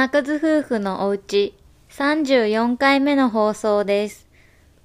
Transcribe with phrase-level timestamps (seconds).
[0.00, 1.54] 金数夫婦のおうち
[1.90, 4.30] 34回目の放送です。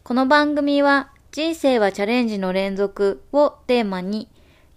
[0.03, 4.27] この番組は人生はチャレンジの連続をテーマに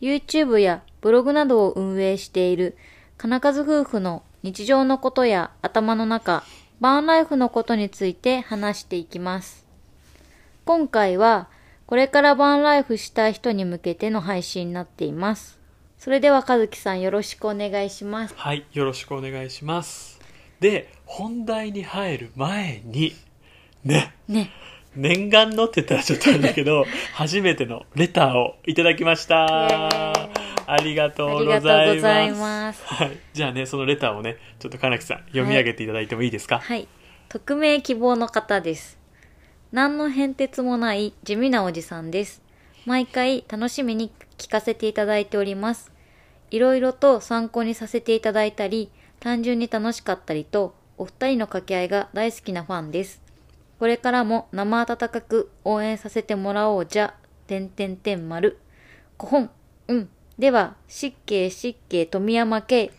[0.01, 2.77] YouTube やブログなどを運営している
[3.17, 6.45] 金数夫婦の日常のことや頭の中、
[6.79, 9.67] バーンライフのことについて話していきます。
[10.65, 11.49] 今回は
[11.87, 15.59] これからバーンライフしたい人に向けての配信になっています。
[15.99, 18.35] それでは和樹さんよろしくお願いします。
[18.37, 20.18] はい、よろしくお願いします。
[20.61, 23.15] で、本題に入る前に、
[23.85, 24.51] ね、ね。
[24.97, 26.85] 念願のって言ったらちょっとあれだけど、
[27.15, 29.47] 初めてのレターをいただきました。
[30.71, 31.93] ありがとうございます。
[31.93, 33.19] うございますはい。
[33.33, 36.89] じゃあね、そのレターをね、ちょっと金木さん、読み上げていただいてもいいですか、はい。
[37.29, 38.99] 匿名希望の方です。
[39.71, 42.43] 何の変哲もない地味なおじさんです。
[42.87, 45.93] 毎回楽しみに聞かせていただいております。
[46.51, 53.23] いろいろと参考にさせていただいたり、単純に楽しかったりと、お二人の掛け合いが大好きなファンです。
[53.79, 57.15] これからも生温かく応援させてもらおうじゃ、
[57.47, 58.59] てんてんてん丸。
[59.19, 59.51] 古本、
[59.89, 60.09] うん。
[60.39, 62.93] では、失敬失敬富山系。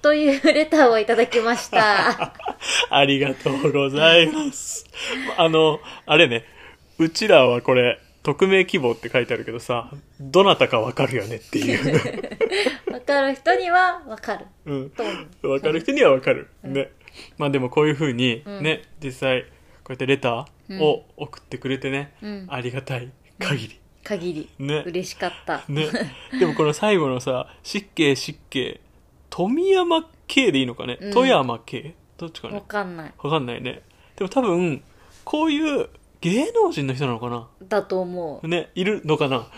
[0.00, 2.34] というレターをいただきました。
[2.90, 4.86] ありがとうございます。
[5.36, 6.44] あの、あれね、
[6.98, 7.98] うちらはこれ、
[8.34, 9.90] 匿名希望って書いてあるけどさ、
[10.20, 12.92] どなたかわかるよねっていう。
[12.92, 14.46] わかる人にはわかる。
[14.66, 14.90] うん。
[14.90, 15.12] と思
[15.44, 15.48] う。
[15.48, 16.48] わかる人にはわかる。
[16.62, 16.90] ね。
[17.38, 19.44] まあでもこういう風に、ね、実際、
[19.82, 23.80] こうやってレターを送ってくれてね、うんありがたい限り。
[24.04, 24.50] 限り。
[24.58, 25.64] ね嬉しかった。
[25.68, 25.86] ね。
[26.38, 28.80] でもこの最後のさ、失敬失敬、
[29.30, 31.94] 富山系でいいのかね、うん富山系？
[32.18, 33.12] どっちかわねかんない。
[33.16, 33.80] わかんないね。
[34.16, 34.82] でも多分、
[35.24, 35.88] こういう
[36.20, 37.48] 芸能人の人なのかな？
[37.68, 38.48] だと思う。
[38.48, 39.48] ね、いるのかな？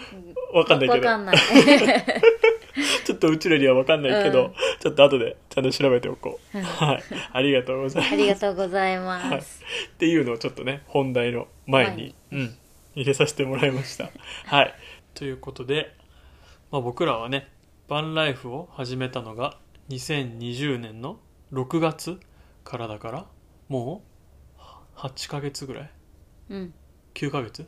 [0.53, 1.06] わかんないけど。
[1.06, 1.36] わかんない。
[3.05, 6.58] ちょっとうちらにはわかんないけど、うんちょっと後でちゃんと調べておこう。
[6.58, 7.02] はい。
[7.33, 8.12] ありがとうございます。
[8.14, 9.27] ありがとうございはい。
[9.29, 9.62] っます。
[9.98, 12.57] ていうのをちょっとね、本題の前に、うん、
[12.95, 14.11] 入れさせてもらいました。
[14.46, 14.74] はい。
[15.14, 15.95] ということで、
[16.70, 17.48] まあ僕らはね、
[17.89, 19.58] バンライフを始めたのが
[19.90, 21.18] 2020年の
[21.52, 22.18] 6月
[22.64, 23.27] からだから、
[23.68, 24.02] も
[24.56, 24.61] う
[24.96, 25.90] 8ヶ月ぐらい
[26.50, 26.74] うん。
[27.14, 27.66] ?9 ヶ月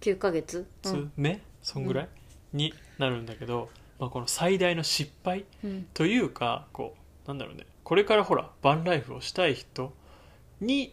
[0.00, 0.66] ？9ヶ月？
[0.84, 1.12] うん。
[1.16, 1.40] 目？
[1.62, 2.08] そんぐらい、
[2.52, 3.68] になるんだけど、
[3.98, 5.86] まあ、この最大の失敗うん。
[5.94, 9.92] というかこうなんだろうねこれからほらバンライフをしたい人
[10.60, 10.92] に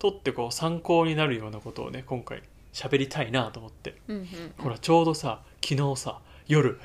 [0.00, 2.42] とってこう参考になるようなことをね今回
[2.72, 4.16] 喋りたいなと思ってうん。
[4.16, 4.26] うん。
[4.58, 6.80] ほらちょうどさ昨日さ夜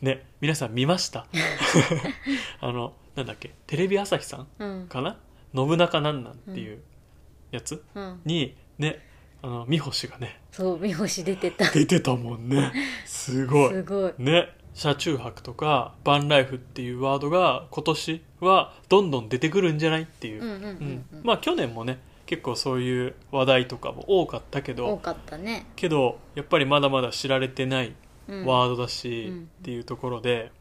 [0.00, 1.26] ね皆さん見ました？
[2.60, 4.86] あのなんだっけテレビ朝日さんうん。
[4.88, 5.18] かな
[5.54, 6.80] 「信長なんなん」っていう
[7.50, 7.82] やつ？
[7.94, 8.20] うん。
[8.24, 9.04] にね
[9.42, 11.70] あの三星がねそう、三星出てた。
[11.70, 12.72] 出てたもんね
[13.06, 14.12] すごいすごい。
[14.18, 21.20] ね車中泊とかバンライフっていうワードが今年はどんどん出てくるんじゃないっていう、うんうんうんうん。
[21.24, 25.66] まあ去年もね結構そういう話題とかも多かったけ多どかったね。
[25.74, 27.94] けどやっぱりまだまだ知られてない
[28.28, 28.46] うん。
[28.46, 30.52] ワードだし、うんっていうところで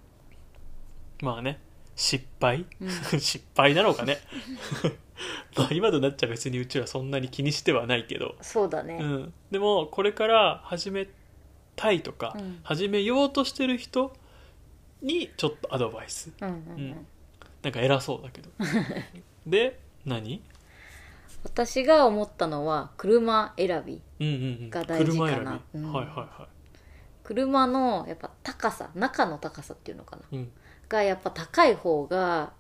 [1.22, 1.60] まあね
[2.00, 2.90] 失敗、うん。
[3.20, 4.20] 失敗なのかね。
[5.58, 8.38] まあ今となっちゃ別にうちはそんなに気にしてはないけど。
[8.42, 8.98] そうだね。
[9.02, 11.10] うん、でもこれから始め
[11.76, 12.62] たいとか、うん。
[12.64, 14.14] 始めようとしてる人
[15.02, 16.32] にちょっとアドバイス。
[16.40, 16.92] うんうんううん。
[16.92, 17.08] ん。
[17.62, 18.50] なんか偉そうだけど。
[19.46, 20.42] で何？
[21.44, 24.02] 私が思ったのは、車選び。
[24.22, 24.70] うんうんうん。
[24.70, 25.34] が大事かな。
[25.34, 25.94] 車選び、うん。
[25.94, 26.48] はいはいは
[27.24, 30.24] 車の、やっぱ高さ、中の高さっていうのかな。
[30.32, 30.52] いうん、
[30.90, 32.52] が、やっぱ高い方が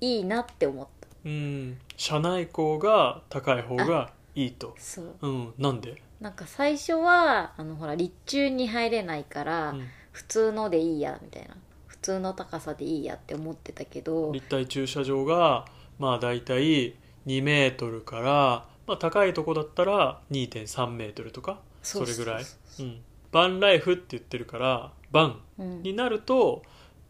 [0.00, 1.08] いいなって思った。
[1.24, 4.74] うん、車内高が高い方がいいと。
[4.78, 5.14] そう。
[5.20, 5.54] うん。
[5.58, 9.86] なんで、なんか最初はあのほら立中に入れないから、うん。
[10.12, 11.56] 普通のでいいやみたいな。
[11.86, 15.66] 普通の高さでいいやって思ってたけど立体駐車場が
[16.00, 22.44] まあ大体2メートルから、まあ、高いとこだったら2.3メートルとかそれぐらい。
[22.44, 23.00] そううん。
[23.30, 26.62] バンライフって言ってるからバンうんになると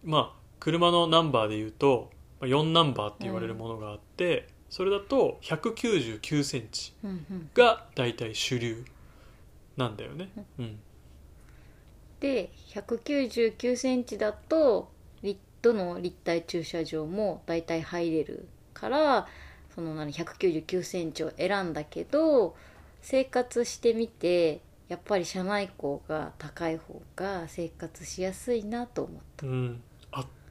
[0.05, 2.09] まあ車のナンバーで言うと
[2.41, 7.51] まあ4ナンバーって言われるものがあって、それだと1 9 9センチうんうん。
[7.53, 8.85] が大体主流
[9.77, 10.29] なんだよね、
[10.61, 10.79] うん、
[12.21, 14.89] で1 9 9センチだと
[15.23, 19.27] 立どの立体駐車場も大体入れるから
[19.75, 22.55] その何1 9 9センチを選んだけど
[23.01, 29.47] 生活してみてやっぱり車内高が高い方が生活しやすいなと思った。
[29.47, 29.92] うん、圧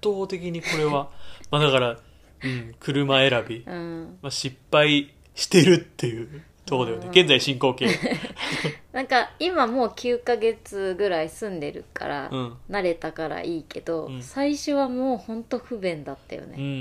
[0.03, 1.09] 倒的にこれは。
[1.51, 1.97] まあだから、
[2.43, 4.17] うん、車選び、うん。
[4.21, 7.11] まあ、失敗してるっていうところだよね、うん。
[7.11, 7.87] 現在進行形。
[8.91, 12.57] なんか今もう9ヶ月ぐらい住んでるから、うん。
[12.69, 14.21] 慣れたからいいけど、うん。
[14.21, 16.71] 最初はもうほんと不便だったよね、うんうんう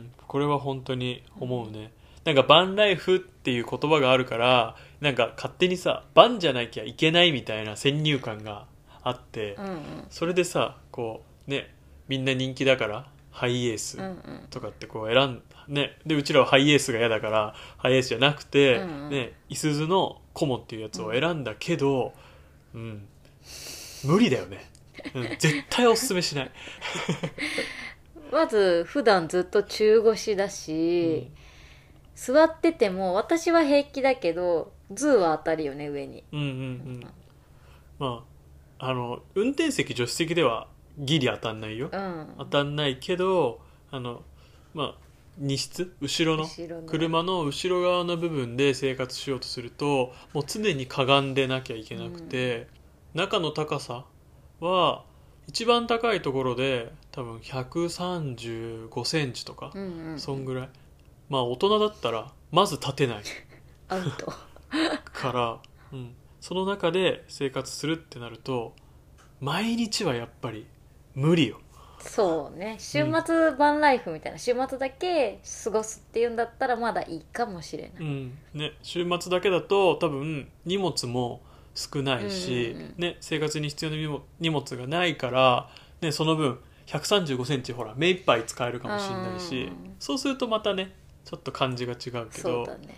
[0.00, 0.12] ん。
[0.26, 1.92] これは本当に思うね、
[2.24, 8.66] なんかバンライフっていう言葉があるからなんか勝手にさバンじゃなきゃいけないみたいな先入観が
[9.02, 9.78] あって、うんうん。
[10.08, 11.73] それでさこうね
[12.08, 14.46] みんな人気だからハイエースうんうん。
[14.50, 19.10] とかってこう選んねでうちらはハイエースが嫌だからハイエースじゃなくて、うんうん。
[19.10, 22.12] ねいすゞのコモっていうやつを選んだけど
[22.74, 23.06] うん、
[24.04, 24.68] 無理だよね、
[25.14, 26.50] うん、 絶対おすすめしない、
[28.32, 31.30] まず普段ずっと中腰だし、
[32.16, 36.24] 座ってても私は平気だけどズーは当たるよね上に。
[36.32, 37.06] うんうんうん。
[37.98, 38.24] ま
[38.78, 40.66] ああの運転席助手席では
[40.98, 41.88] ギリ当たんないよ。
[41.92, 42.34] うん。
[42.38, 43.60] 当たんないけど
[43.90, 44.22] あの
[44.74, 44.94] まあ
[45.38, 45.94] 荷室？
[46.00, 46.44] 後ろの？
[46.44, 46.86] 後ろの。
[46.86, 52.68] 車の後ろ側の部分で生活しようとするともう常にかがんでなきゃいけなくて、
[53.14, 54.04] 中の高さ
[54.60, 55.04] は
[55.48, 60.20] 一番高いところで多分135センチとか、うんうん。
[60.20, 60.68] そんぐらい。
[61.28, 63.22] まあ大人だったらまず立てない。
[63.88, 64.32] アウト。
[65.12, 65.58] から、
[65.92, 68.74] うん、その中で生活するってなると
[69.40, 70.66] 毎日はやっぱり
[71.14, 71.60] 無理よ。
[72.00, 72.76] そうね。
[72.78, 74.38] 週末バンライフみたいな。
[74.38, 78.38] 週末だけ過ごすっていうんだったらまだいいかもしれない、うん。
[78.52, 81.40] ね、週末だけだと多分荷物も
[81.74, 82.94] 少ないし、うんうんうん。
[82.98, 83.96] ね、生活に必要な
[84.38, 85.70] 荷物がないから、
[86.02, 89.96] ね、その分1 3 5センチほら目いっぱい使えるかもしれないしうん。
[89.98, 90.94] そうするとまたね
[91.24, 92.88] ちょっと感じが違うけどそうだね。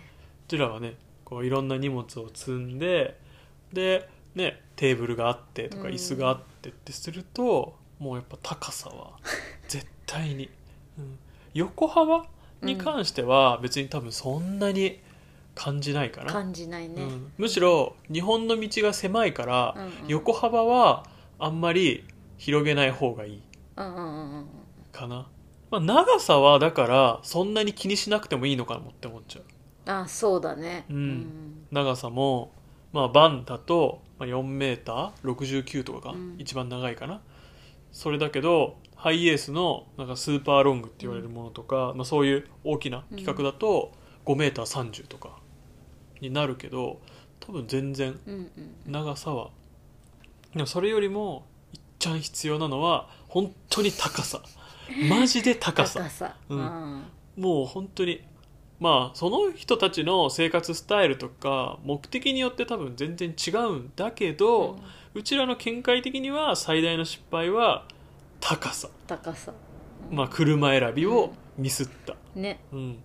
[0.47, 3.17] うちらはねこういろんな荷物を積んで
[3.71, 5.93] で、ね、テーブルがあってとかうん。
[5.93, 9.17] 椅子があってってすると、もうやっぱ高さは
[9.67, 10.49] 絶対に、
[10.97, 11.19] うん、
[11.53, 12.25] 横幅
[12.61, 14.99] に関しては別に多分そんなに
[15.55, 19.91] 感じないかな、感じないね、うん、むしろ日本の道が狭いから、うんうん。
[20.07, 21.05] 横幅は
[21.39, 22.05] あんまり
[22.37, 23.41] 広げない方がいい。
[23.75, 24.47] うんうんうんうん。
[24.91, 25.27] かな、
[25.71, 29.43] まあ、長さはだからそんなに気にしなくてもいいのかもって思っちゃう。
[29.91, 30.85] あそうだね。
[30.89, 31.65] うん。
[31.71, 32.51] 長さも、
[32.93, 36.35] まあ、バンだとまあ4メーター？69とかがうん。
[36.37, 37.21] 一番長いかな、
[37.97, 43.91] それだけどハイエースのなんかスーパーロングって言われるものとか、まあ、そういう大きな規格だと
[44.23, 45.39] 5メーター30とか
[46.21, 47.01] になるけど
[47.39, 48.19] 多分全然
[48.85, 49.49] 長さは。
[50.53, 54.43] でもそれよりもいっちゃん必要なのは本当に高さ。
[55.09, 56.35] マジで高さ。
[56.49, 57.03] うん。
[57.35, 58.21] もう本当に
[58.79, 64.77] まあその人たちの生活スタイルとか目的によって多分全然違うんだけど、
[65.13, 67.87] うちらの見解的には最大の失敗は
[68.39, 69.53] 高さ、高さ。
[70.11, 72.59] まあ、車選びをミスった、ね。
[72.71, 73.03] うん、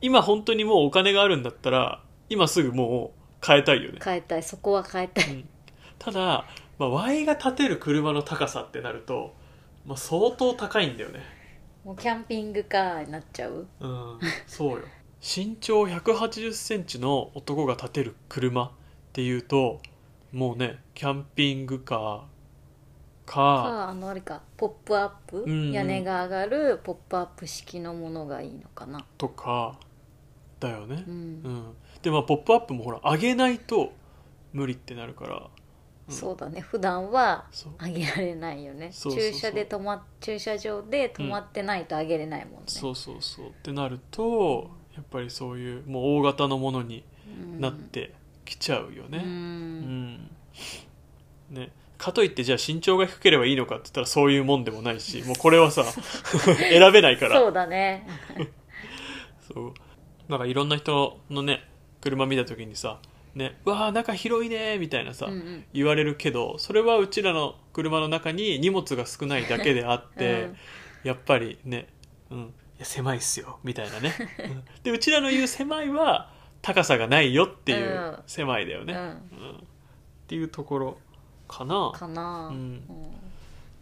[0.00, 4.42] 今本当にもうお金があるんだったら今すぐもう変えたいよね、変えたい。
[4.42, 5.30] そこは変えたい。
[5.30, 5.48] うん。
[5.98, 6.46] ただ、
[6.78, 9.34] まあ、Y が立てる車の高さってなると、
[9.84, 11.20] まあ、相当高いんだよね。
[11.84, 13.66] もうキャンピングカーになっちゃう。
[13.80, 14.86] うん、そうよ
[15.22, 16.14] 身長1 8
[16.48, 18.70] 0センチの男が立てる車っ
[19.12, 19.80] ていうと
[20.32, 22.20] もうねキャンピングカー
[23.24, 25.72] かかあのあれかポップアップ、んうん。
[25.72, 29.04] 屋根が上がるポップアップ式のものがいいのかな。
[29.16, 29.78] とか
[30.58, 31.04] だよね。
[31.06, 31.64] う、ん、うん。
[32.02, 33.92] でまあポップアップもほら上げないと
[34.52, 35.50] 無理ってなるから、
[36.08, 36.14] うん。
[36.14, 36.60] そうだね。
[36.60, 37.46] 普段は
[37.80, 38.90] 上げられないよね。
[38.92, 43.48] 駐車で止ま駐車場で止まってないと上げれないもんね、そうそうそう。
[43.50, 47.04] ってなるとやっぱりそういうもう大型のものに
[47.40, 48.12] うんなって
[48.44, 49.22] きちゃうようね、ん。
[49.22, 50.30] うん。
[51.50, 55.84] ね、かといってじゃあ身長が低ければいいのかって言ったらそういうもんでもないし もうこれはさ
[56.70, 57.38] 選べないから。
[57.38, 58.06] そうだね。
[59.52, 59.74] そう。
[60.28, 61.64] なんかいろんな人のね
[62.00, 62.98] 車見た時にさ
[63.34, 65.64] 「ね、うわあ中広いね」みたいなさ、うんうん。
[65.72, 70.56] 言われるけどそれはうちらの車の中に荷物が少ないだけであって、うん。
[71.04, 71.88] やっぱりね、
[72.30, 72.44] うん、い
[72.82, 74.12] や狭いっすよみたいなね、
[74.44, 74.64] うん。
[74.82, 78.18] でうちらの言う狭いは高さがないよっていううん。
[78.26, 79.00] 狭いだよね、うん。
[79.00, 79.14] うん。
[79.14, 79.14] っ
[80.26, 80.98] ていうところ
[81.48, 81.92] かな。
[81.94, 82.54] かな、うん。
[82.54, 82.82] うん。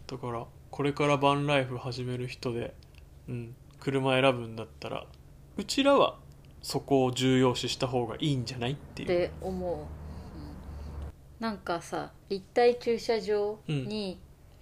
[0.07, 2.73] だからこれからバンライフ始める人で、
[3.27, 5.05] うん、車選ぶんだったら
[5.57, 6.17] うちらは
[6.61, 9.07] そこを重要視した方がいいんじゃないっていう。
[9.07, 9.85] って思う、うん。
[11.39, 14.19] なんかさ立体駐車場に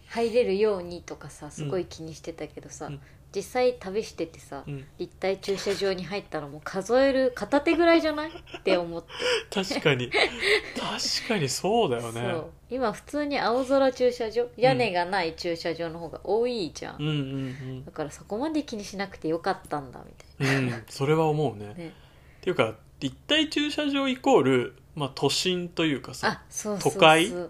[0.07, 3.01] 入れるようにとかさすごい気にしてたけどさ、うん
[3.35, 8.29] 実際旅しててさ、うん、立体駐車場に入ったらもう数える片手ぐらいじゃない？
[8.29, 9.09] って思って、
[9.53, 10.09] 確かに。
[10.09, 12.21] 確かにそうだよね。
[12.21, 12.49] そう。
[12.71, 17.07] 今普通に青空駐車場屋根がない駐車場の方が多いじゃん、うん。
[17.07, 20.83] うんだからそこまで気にしなくてよかったんだみたいうんうん。
[20.89, 21.67] それは思うね。
[21.67, 21.87] なね。
[21.89, 26.99] っていうか立体駐車場イコール、まあ都心というかさあそうそうそう。
[26.99, 27.47] 都会うんうん。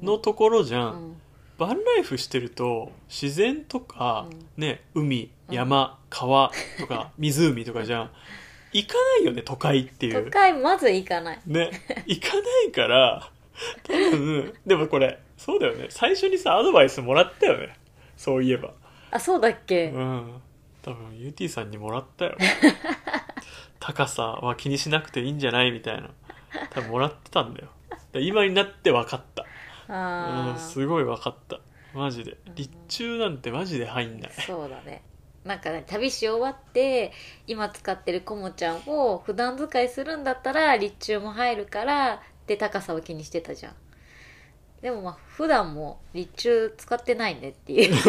[0.00, 1.16] うんのところじゃん、うん
[1.58, 4.62] バンライフしてると自然とか、うん。
[4.62, 5.54] ね海うん。
[5.54, 8.10] 山、川とか 湖とかじゃん。
[8.72, 10.24] 行かないよね都会っていう。
[10.26, 11.40] 都会まず行かない。
[11.46, 11.70] ね
[12.06, 13.30] 行かないから
[13.84, 15.86] 多分でもこれそうだよね。
[15.90, 17.76] 最初にさアドバイスもらったよね。
[18.16, 18.72] そういえば。
[19.10, 20.40] あそうだっけ、うん。
[20.82, 22.36] 多分 UT さんにもらったよ。
[23.80, 25.70] 高さは気にしなくていいんじゃない？
[25.70, 26.10] みたいな。
[26.70, 27.68] 多分もらってたんだよ。
[28.12, 29.44] で今になって分かった
[29.88, 31.60] うんああすごい分かった。
[31.94, 32.36] マジで。
[32.54, 34.32] 立中なんてマジで入んない。
[34.46, 35.02] そうだね。
[35.44, 37.12] なんかね旅し終わって
[37.46, 43.74] 今使ってるコモちゃんを普段使いするんだったら立中も入るからで高さを気にしてたじゃん。
[44.82, 47.94] でもまあ普段も立中使ってないねっていう。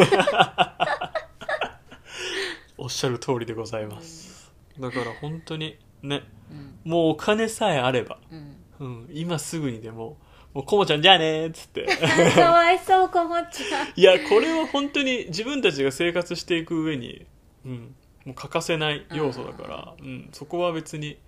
[2.79, 4.51] おっしゃる通りでございます。
[4.79, 6.79] だから本当にねうん。
[6.84, 8.55] もうお金さえあれば、うん。
[8.79, 10.17] うん、今すぐにでも
[10.57, 11.85] もうコモちゃんじゃあねーっつって。
[12.33, 13.87] かわいそうコモちゃん。
[13.95, 17.27] いやこれは本当に自分たちが生活していく上に、
[17.63, 17.95] うん、
[18.25, 21.19] もう欠かせない要素だから、うん、そこは別に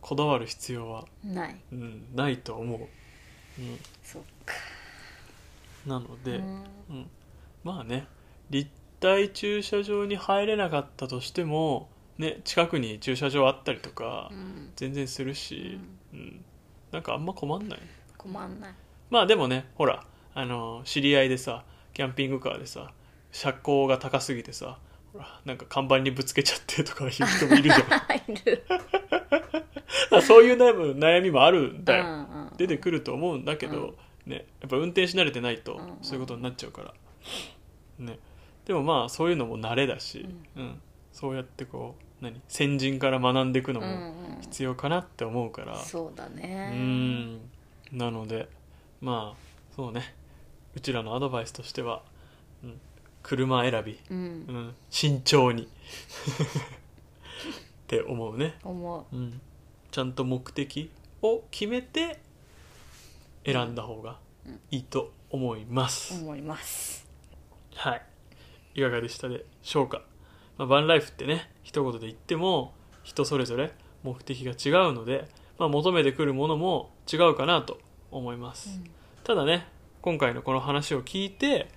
[0.00, 1.56] こだわる必要は、ない。
[1.70, 2.86] うん、ないと思う、う
[4.02, 4.54] そっか。
[5.84, 6.64] ん、なので、うん。
[6.88, 7.10] うん、
[7.64, 8.06] まあね
[8.48, 14.72] 立体駐車場に入れなかったとしても、ね、近くに駐車場あったりとかうん。
[14.76, 15.78] 全然するし、
[16.14, 16.42] うん、
[16.90, 17.80] なんかあんま困んない
[18.18, 18.74] 困んない。
[19.10, 22.92] まあでもねほらあの知り合いでさキャンピングカーでさ
[23.32, 24.78] 車高が高すぎてさ
[25.12, 27.78] ほらなんか看板にぶつけちゃってとかいう人もいるじゃん。
[28.32, 28.64] いる。
[30.10, 33.94] ま あそういう悩む悩みもあるんだよ、うんうん出てくると思うんだけど、
[34.26, 35.98] ね、やっぱ運転し慣れてないとうん。
[36.02, 36.92] そういうことになっちゃうから、
[38.00, 38.18] ね、
[38.64, 40.80] でもまあそういうのも慣れだし、うん。
[41.12, 44.40] そうやってこう何先人から学んでいくのうんもうん。
[44.40, 47.40] 必要かなって思うから、そうだうねん
[47.92, 48.48] なので
[49.00, 50.14] まあそうね。
[50.74, 52.02] うちらのアドバイスとしては、
[52.64, 52.80] うん、
[53.22, 54.16] 車選び、うん。
[54.16, 55.68] うん、慎重に。
[55.68, 55.68] っ
[57.86, 59.16] て思うね、思う。
[59.16, 59.40] ん、
[59.90, 60.90] ちゃんと目的
[61.22, 62.20] を決めて
[63.44, 64.18] 選んだ方が
[64.70, 67.08] いいと思います、う思います。
[67.74, 68.02] はい。
[68.74, 70.02] いかがでしたでしょうか、
[70.56, 75.28] まあ、バンライフってね一言で言っても人それぞれ目的が違うので、
[75.58, 77.78] まあ、求めてくるものも違うかなと
[78.10, 78.80] 思います、
[79.24, 79.66] ただね
[80.02, 81.68] 今回のこの話を聞いて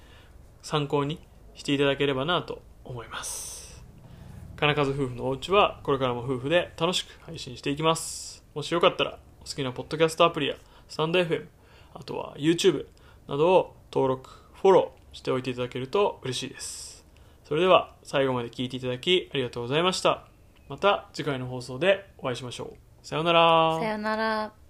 [0.61, 1.19] 参考に
[1.55, 3.83] していただければなと思います。
[4.57, 8.43] 金数夫婦のお家はこれからも夫婦で楽しく配信していきます。
[8.53, 10.55] もしよかったらお好きなポッドキャストアプリや
[10.87, 11.47] スタンド FM
[11.95, 12.85] あとは YouTube
[13.27, 14.29] などを登録
[14.61, 17.05] フォローしておいていただけると嬉しいです。
[17.43, 20.25] それでは最後まで聞いていただきありがとうございました。
[20.69, 22.77] また次回の放送でお会いしましょう。
[23.01, 23.77] さようなら。
[23.79, 24.60] さよなら